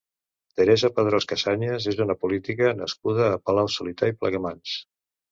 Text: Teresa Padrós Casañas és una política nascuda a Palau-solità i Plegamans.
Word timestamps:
Teresa 0.59 0.87
Padrós 0.93 1.27
Casañas 1.31 1.85
és 1.91 1.99
una 2.05 2.15
política 2.23 2.71
nascuda 2.79 3.27
a 3.33 3.41
Palau-solità 3.51 4.09
i 4.13 4.17
Plegamans. 4.23 4.73